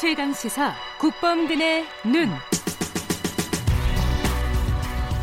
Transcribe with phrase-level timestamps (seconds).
[0.00, 2.30] 최강 시사 국범근의 눈.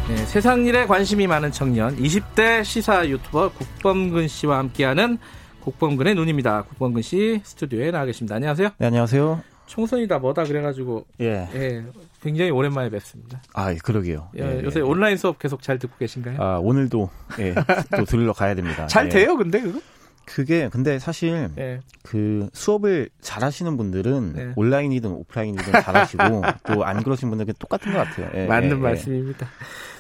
[0.08, 5.18] 네, 세상 일에 관심이 많은 청년 20대 시사 유튜버 국범근 씨와 함께하는
[5.62, 6.62] 국범근의 눈입니다.
[6.62, 8.36] 국범근 씨 스튜디오에 나와 계십니다.
[8.36, 8.70] 안녕하세요.
[8.78, 9.42] 네, 안녕하세요.
[9.66, 11.50] 총선이다 뭐다 그래가지고 예.
[11.56, 11.84] 예,
[12.22, 13.42] 굉장히 오랜만에 뵙습니다.
[13.56, 14.30] 아, 그러게요.
[14.38, 14.84] 예, 예, 요새 예.
[14.84, 16.40] 온라인 수업 계속 잘 듣고 계신가요?
[16.40, 17.10] 아, 오늘도
[17.40, 17.56] 예,
[17.98, 18.86] 또 들으러 가야 됩니다.
[18.88, 19.10] 잘 예.
[19.10, 19.80] 돼요, 근데 그거?
[20.28, 21.80] 그게 근데 사실 예.
[22.04, 24.54] 그 수업을 잘하시는 분들은 네.
[24.58, 26.24] 온라인이든 오프라인이든 잘하시고
[26.68, 28.30] 또 안 그러신 분들은 똑같은 것 같아요.
[28.36, 29.48] 예, 맞는 예, 말씀입니다.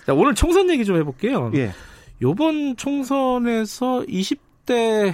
[0.05, 1.51] 자, 오늘 총선 얘기 좀 해볼게요.
[1.55, 1.59] 예.
[1.59, 1.71] 예.
[2.21, 5.13] 요번 총선에서 20대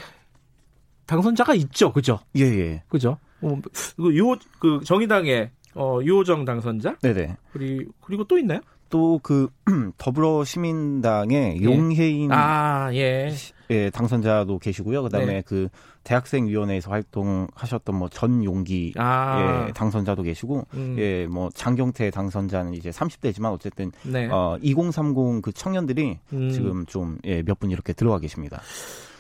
[1.05, 2.19] 당선자가 있죠, 그죠?
[2.35, 2.83] 예, 예.
[2.89, 3.17] 그죠?
[3.41, 3.59] 어,
[3.97, 7.37] 그 요, 그 정의당의 어, 유호정 당선자 네네.
[7.53, 8.59] 그리고 그리고 또 있나요?
[8.89, 9.47] 또 그
[9.97, 11.63] 더불어 시민당의 예.
[11.63, 13.33] 용혜인 아, 예.
[13.71, 15.01] 예, 당선자도 계시고요.
[15.01, 15.41] 그다음에 네.
[15.43, 15.67] 그
[16.03, 22.91] 대학생 위원회에서 활동하셨던 뭐 전용기 아, 예, 당선자도 계시고 음, 예, 뭐 장경태 당선자는 이제
[22.91, 24.27] 30대지만 어쨌든 네.
[24.29, 26.49] 어, 2030그 청년들이 음.
[26.51, 28.61] 지금 좀, 예, 몇 분 이렇게 들어와 계십니다.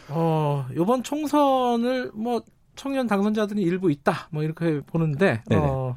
[0.09, 2.43] 어, 요번 총선을 뭐
[2.75, 4.27] 청년 당선자들이 일부 있다.
[4.31, 5.65] 뭐 이렇게 보는데 네네.
[5.65, 5.95] 어,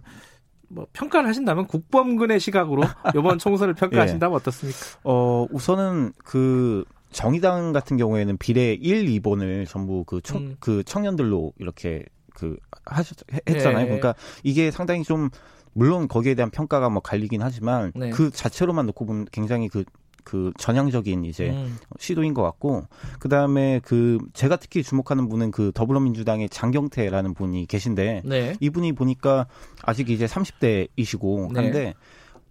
[0.68, 2.82] 뭐 평가를 하신다면 국범근의 시각으로
[3.14, 4.78] 요번 총선을 평가하신다면 어떻습니까?
[5.04, 10.56] 어, 우선은 그 정의당 같은 경우에는 비례 1, 2번을 전부 그, 청, 음.
[10.60, 13.82] 그 청년들로 이렇게 그 하셨, 해- 했잖아요.
[13.82, 13.84] 예.
[13.86, 15.30] 그러니까 이게 상당히 좀,
[15.72, 18.10] 물론 거기에 대한 평가가 뭐 갈리긴 하지만 네.
[18.10, 19.84] 그 자체로만 놓고 보면 굉장히 그,
[20.26, 22.86] 그 전향적인 이제 음, 시도인 것 같고
[23.20, 28.56] 그 다음에 그 제가 특히 주목하는 분은 그 더불어민주당의 장경태라는 분이 계신데 네.
[28.58, 29.46] 이분이 보니까
[29.82, 31.60] 아직 이제 30대이시고 네.
[31.60, 31.94] 한데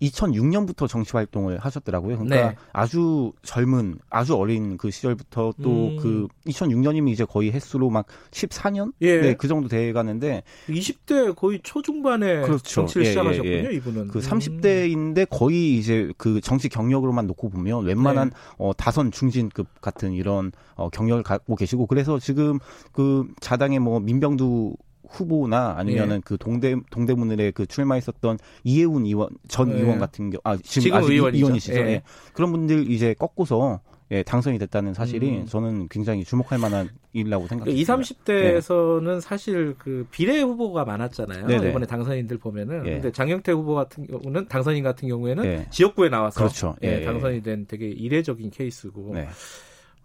[0.02, 2.18] 2006년부터 정치 활동을 하셨더라고요.
[2.18, 2.56] 그러니까 네.
[2.74, 5.98] 아주 젊은, 아주 어린 그 시절부터 또 음.
[5.98, 8.92] 그 2006년이면 이제 거의 횟수로 막 14년?
[9.02, 9.22] 예.
[9.22, 12.64] 네, 그 정도 돼 가는데 20대 거의 초중반에 그렇죠.
[12.64, 13.76] 정치를 예, 시작하셨군요, 예, 예.
[13.76, 14.08] 이분은.
[14.10, 14.22] 그 음.
[14.22, 20.90] 30대인데 거의 이제 그 정치 경력으로만 놓고 보면 웬만한 어, 다선 중진급 같은 이런 어,
[20.90, 22.59] 경력을 갖고 계시고 그래서 지금
[22.92, 24.75] 그 자당의 뭐 민병두
[25.10, 29.80] 후보나 아니면은 그 동대 동대문을에 그 출마했었던 이해운 의원 전 예.
[29.82, 31.46] 의원 같은 경아 지금, 지금 아직 의원이죠.
[31.46, 31.80] 의원이시죠.
[31.80, 31.86] 예.
[31.88, 32.02] 예.
[32.34, 35.46] 그런 분들 이제 꺾고서 예, 당선이 됐다는 사실이 음.
[35.48, 37.96] 저는 굉장히 주목할 만한 일이라고 그 생각합니다.
[37.96, 41.48] 20, 30대에서는 사실 그 비례 후보가 많았잖아요.
[41.48, 41.70] 네네.
[41.70, 42.86] 이번에 당선인들 보면은.
[42.86, 42.92] 예.
[42.92, 45.68] 근데 장영태 후보 같은 경우는 당선인 같은 경우에는 예.
[45.72, 46.76] 지역구에 나와서 그렇죠.
[46.84, 47.06] 예, 예, 예.
[47.06, 49.28] 당선이 된 되게 이례적인 케이스고 네.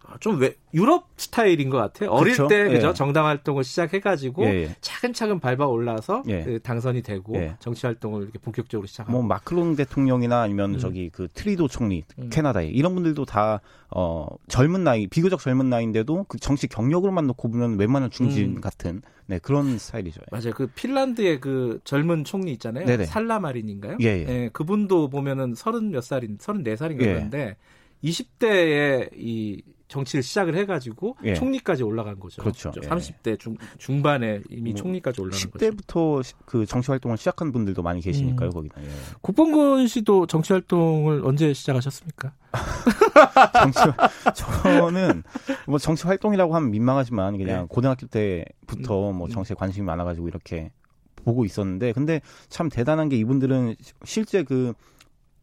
[0.07, 2.09] 아, 좀 왜, 유럽 스타일인 것 같아요.
[2.09, 2.47] 어릴 그렇죠.
[2.47, 2.93] 때 그죠 예.
[2.93, 4.75] 정당 활동을 시작해가지고 예, 예.
[4.81, 6.43] 차근차근 밟아 올라서 예.
[6.43, 7.55] 그 당선이 되고 예.
[7.59, 9.11] 정치 활동을 이렇게 본격적으로 시작하고.
[9.11, 10.79] 뭐 마크롱 대통령이나 아니면 음.
[10.79, 12.29] 저기 그 트뤼도 총리 음.
[12.31, 17.77] 캐나다에 이런 분들도 다 어, 젊은 나이 비교적 젊은 나이인데도 그 정치 경력으로만 놓고 보면
[17.77, 18.61] 웬만한 중진 음.
[18.61, 20.21] 같은 네 그런 스타일이죠.
[20.31, 20.51] 맞아요.
[20.53, 22.85] 그 핀란드의 그 젊은 총리 있잖아요.
[22.85, 23.05] 네네.
[23.05, 23.97] 산나 마린인가요?
[24.01, 24.49] 예, 예.
[24.51, 27.13] 그분도 보면은 서른 몇 살인, 서른 네 살인가 예.
[27.13, 27.55] 그런데
[28.03, 31.33] 20대에 이 정치를 시작을 해가지고 예.
[31.33, 32.41] 총리까지 올라간 거죠.
[32.41, 32.71] 그렇죠.
[32.81, 32.87] 예.
[32.87, 35.71] 30대 중, 중반에 이미 뭐 총리까지 올라간 거죠.
[35.71, 38.53] 10대부터 그 정치 활동을 시작한 분들도 많이 계시니까요 음.
[38.53, 38.75] 거기는.
[38.79, 38.89] 예.
[39.21, 42.33] 국범근 씨도 정치 활동을 언제 시작하셨습니까?
[43.53, 43.79] 정치
[44.33, 45.23] 저는
[45.67, 47.67] 뭐 정치 활동이라고 하면 민망하지만 그냥 네.
[47.69, 49.17] 고등학교 때부터 음.
[49.17, 50.71] 뭐 정치에 관심이 많아가지고 이렇게
[51.15, 53.75] 보고 있었는데 근데 참 대단한 게 이분들은
[54.05, 54.73] 실제 그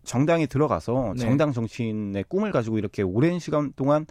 [0.04, 1.20] 정당에 들어가서 네.
[1.22, 4.06] 정당 정치인의 꿈을 가지고 이렇게 오랜 시간 동안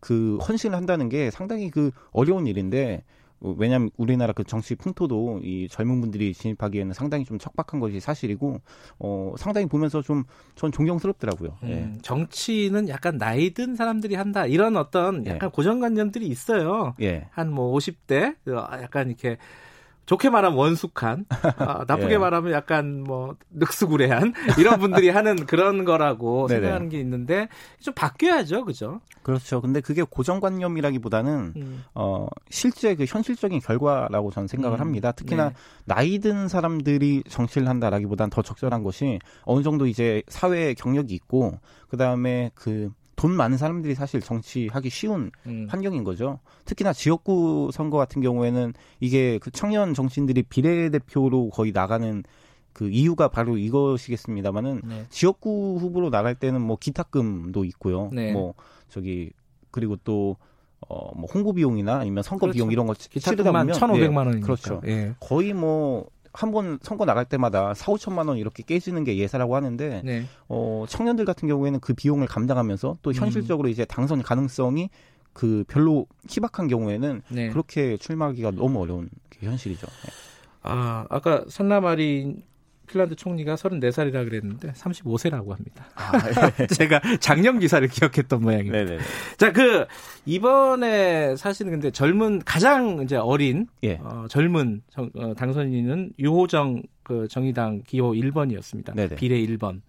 [0.00, 3.04] 그 헌신을 한다는 게 상당히 그 어려운 일인데
[3.40, 8.60] 어, 왜냐하면 우리나라 그 정치 풍토도 이 젊은 분들이 진입하기에는 상당히 좀 척박한 것이 사실이고
[8.98, 10.24] 어 상당히 보면서 좀
[10.54, 11.58] 전 존경스럽더라고요.
[11.64, 11.72] 예.
[11.74, 15.32] 음, 정치는 약간 나이 든 사람들이 한다 이런 어떤 예.
[15.32, 16.94] 약간 고정관념들이 있어요.
[17.02, 17.28] 예.
[17.32, 19.36] 한뭐 50대 약간 이렇게
[20.06, 21.26] 좋게 말하면 원숙한
[21.58, 22.18] 아, 나쁘게 예.
[22.18, 26.60] 말하면 약간 뭐 늑수구레한 이런 분들이 하는 그런 거라고 네네.
[26.60, 27.48] 생각하는 게 있는데
[27.80, 29.00] 좀 바뀌어야죠, 그죠?
[29.22, 29.60] 그렇죠.
[29.60, 35.10] 근데 그게 고정관념이라기보다는 음, 어 실제 그 현실적인 결과라고 저는 생각을 음, 합니다.
[35.10, 35.54] 특히나 네.
[35.84, 41.58] 나이 든 사람들이 정치를 한다라기보다는 더 적절한 것이 어느 정도 이제 사회 경력이 있고
[41.88, 45.66] 그 다음에 그 돈 많은 사람들이 사실 정치하기 쉬운 음.
[45.70, 46.38] 환경인 거죠.
[46.66, 52.22] 특히나 지역구 선거 같은 경우에는 이게 그 청년 정치인들이 비례대표로 거의 나가는
[52.74, 55.06] 그 이유가 바로 이것이겠습니다만은 네.
[55.08, 58.10] 지역구 후보로 나갈 때는 뭐 기탁금도 있고요.
[58.12, 58.32] 네.
[58.32, 58.52] 뭐
[58.90, 59.30] 저기
[59.70, 60.36] 그리고 또
[60.88, 62.56] 어, 뭐 홍보 비용이나 아니면 선거 그렇죠.
[62.58, 64.44] 비용 이런 거 치- 치르다 보면 1,500만 예, 원이니까.
[64.46, 64.82] 그렇죠.
[64.86, 65.14] 예.
[65.20, 70.02] 거의 뭐 한 번 선거 나갈 때마다 4, 5천만 원 이렇게 깨지는 게 예사라고 하는데
[70.04, 70.24] 네.
[70.48, 73.14] 어, 청년들 같은 경우에는 그 비용을 감당하면서 또 음.
[73.14, 74.90] 현실적으로 이제 당선 가능성이
[75.32, 77.48] 그 별로 희박한 경우에는 네.
[77.48, 79.86] 그렇게 출마하기가 너무 어려운 게 현실이죠.
[79.86, 80.10] 예.
[80.62, 82.42] 아, 아까 산나마린
[82.86, 85.86] 핀란드 총리가 34살이라 그랬는데 35세라고 합니다.
[85.94, 86.12] 아,
[86.60, 86.66] 예.
[86.68, 88.84] 제가 작년 기사를 기억했던 모양입니다.
[88.84, 88.98] 네네.
[89.36, 89.86] 자, 그
[90.24, 93.98] 이번에 사실은 근데 젊은 가장 이제 어린 예.
[94.02, 98.94] 어, 젊은 정, 어, 당선인은 유호정 그 정의당 기호 1번이었습니다.
[98.94, 99.14] 네네.
[99.16, 99.80] 비례 1번.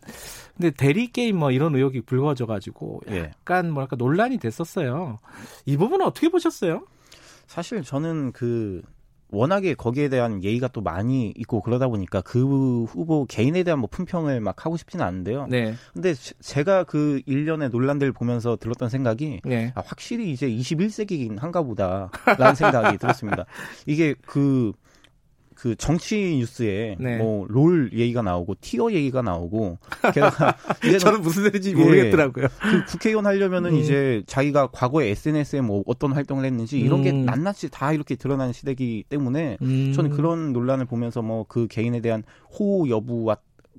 [0.56, 3.32] 근데 대리 게임 뭐 이런 의혹이 불거져 가지고 예.
[3.40, 3.70] 약간 예.
[3.70, 5.20] 뭐랄까 논란이 됐었어요.
[5.66, 6.86] 이 부분은 어떻게 보셨어요?
[7.48, 8.82] 사실 저는 그
[9.30, 14.40] 워낙에 거기에 대한 예의가 또 많이 있고 그러다 보니까 그 후보 개인에 대한 뭐 품평을
[14.40, 15.48] 막 하고 싶지는 않은데요.
[15.50, 15.74] 네.
[15.94, 19.72] 근데 제가 그 일련의 논란들 보면서 들었던 생각이 네.
[19.76, 23.46] 아, 확실히 이제 21세기긴 한가 보다라는 생각이 들었습니다.
[23.86, 24.72] 이게 그
[25.58, 27.18] 그 정치 뉴스에 네.
[27.18, 29.80] 뭐롤 얘기가 나오고 티어 얘기가 나오고
[30.14, 30.56] 게다가
[30.86, 32.46] 이제 저는 무슨 소리인지 모르겠더라고요.
[32.46, 33.78] 예, 그 국회의원 하려면은 음.
[33.78, 37.26] 이제 자기가 과거에 SNS에 뭐 어떤 활동을 했는지 이런 게 음.
[37.26, 39.94] 낱낱이 다 이렇게 드러나는 시대이기 때문에 음.
[39.94, 42.24] 저는 그런 논란을 보면서 뭐 그 개인에 대한
[42.58, 43.38] 호우 여부와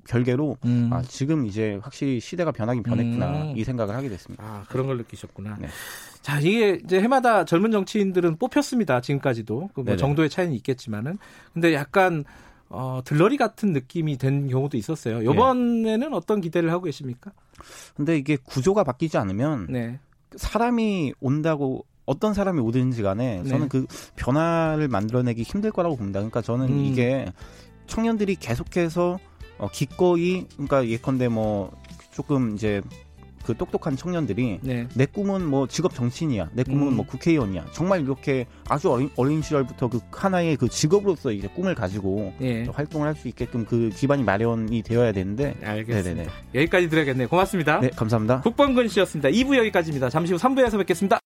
[0.09, 0.89] 별개로 음.
[0.91, 3.53] 아, 지금 이제 확실히 시대가 변하긴 변했구나 음.
[3.55, 4.43] 이 생각을 하게 됐습니다.
[4.43, 5.57] 아 그런 걸 느끼셨구나.
[5.59, 5.67] 네.
[6.21, 9.01] 자 이게 이제 해마다 젊은 정치인들은 뽑혔습니다.
[9.01, 11.17] 지금까지도 그 뭐 정도의 차이는 있겠지만은
[11.53, 12.25] 근데 약간
[12.69, 15.21] 어, 들러리 같은 느낌이 된 경우도 있었어요.
[15.21, 16.09] 이번에는 네.
[16.11, 17.31] 어떤 기대를 하고 계십니까?
[17.95, 19.99] 근데 이게 구조가 바뀌지 않으면 네.
[20.35, 23.49] 사람이 온다고 어떤 사람이 오든지 간에 네.
[23.49, 23.85] 저는 그
[24.15, 26.19] 변화를 만들어내기 힘들 거라고 봅니다.
[26.19, 26.79] 그러니까 저는 음.
[26.85, 27.31] 이게
[27.87, 29.17] 청년들이 계속해서
[29.59, 31.71] 어, 기꺼이 그러니까 예컨대 뭐
[32.11, 32.81] 조금 이제
[33.45, 34.87] 그 똑똑한 청년들이 네.
[34.93, 36.95] 내 꿈은 뭐 직업 정치인이야, 내 꿈은 음.
[36.97, 37.67] 뭐 국회의원이야.
[37.71, 42.67] 정말 이렇게 아주 어린, 어린 시절부터 그 하나의 그 직업으로서 이제 꿈을 가지고 네.
[42.71, 45.55] 활동을 할 수 있게끔 그 기반이 마련이 되어야 되는데.
[45.63, 46.09] 알겠습니다.
[46.09, 46.29] 네네네.
[46.53, 47.27] 여기까지 드려야겠네요.
[47.27, 47.79] 고맙습니다.
[47.79, 48.41] 네, 감사합니다.
[48.41, 49.29] 국범근 씨였습니다.
[49.29, 50.09] 2부 여기까지입니다.
[50.09, 51.17] 잠시 후 3부에서 뵙겠습니다.